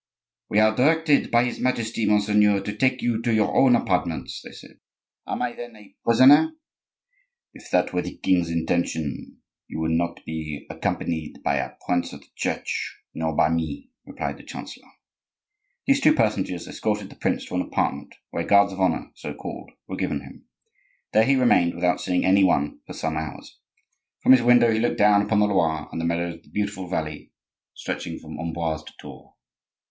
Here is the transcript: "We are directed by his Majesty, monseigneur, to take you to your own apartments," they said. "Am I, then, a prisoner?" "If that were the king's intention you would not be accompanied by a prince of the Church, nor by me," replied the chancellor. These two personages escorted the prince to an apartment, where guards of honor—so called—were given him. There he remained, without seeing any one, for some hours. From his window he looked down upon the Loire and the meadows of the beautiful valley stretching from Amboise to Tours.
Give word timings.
"We 0.49 0.57
are 0.57 0.75
directed 0.75 1.29
by 1.29 1.43
his 1.43 1.59
Majesty, 1.59 2.07
monseigneur, 2.07 2.61
to 2.61 2.75
take 2.75 3.03
you 3.03 3.21
to 3.21 3.31
your 3.31 3.55
own 3.55 3.75
apartments," 3.75 4.41
they 4.43 4.51
said. 4.51 4.79
"Am 5.27 5.43
I, 5.43 5.53
then, 5.53 5.75
a 5.75 5.93
prisoner?" 6.03 6.53
"If 7.53 7.69
that 7.69 7.93
were 7.93 8.01
the 8.01 8.17
king's 8.17 8.49
intention 8.49 9.37
you 9.67 9.79
would 9.79 9.91
not 9.91 10.25
be 10.25 10.65
accompanied 10.71 11.43
by 11.43 11.57
a 11.57 11.73
prince 11.85 12.13
of 12.13 12.21
the 12.21 12.31
Church, 12.35 12.97
nor 13.13 13.35
by 13.35 13.49
me," 13.49 13.91
replied 14.03 14.37
the 14.39 14.43
chancellor. 14.43 14.87
These 15.85 16.01
two 16.01 16.15
personages 16.15 16.67
escorted 16.67 17.11
the 17.11 17.15
prince 17.15 17.45
to 17.45 17.53
an 17.53 17.61
apartment, 17.61 18.15
where 18.31 18.43
guards 18.43 18.73
of 18.73 18.81
honor—so 18.81 19.35
called—were 19.35 19.97
given 19.97 20.21
him. 20.21 20.45
There 21.13 21.25
he 21.25 21.35
remained, 21.35 21.75
without 21.75 22.01
seeing 22.01 22.25
any 22.25 22.43
one, 22.43 22.79
for 22.87 22.93
some 22.93 23.17
hours. 23.17 23.59
From 24.23 24.31
his 24.31 24.41
window 24.41 24.71
he 24.71 24.79
looked 24.79 24.97
down 24.97 25.21
upon 25.21 25.37
the 25.37 25.45
Loire 25.45 25.87
and 25.91 26.01
the 26.01 26.05
meadows 26.05 26.33
of 26.37 26.41
the 26.41 26.49
beautiful 26.49 26.89
valley 26.89 27.31
stretching 27.75 28.17
from 28.17 28.39
Amboise 28.39 28.81
to 28.85 28.93
Tours. 28.99 29.35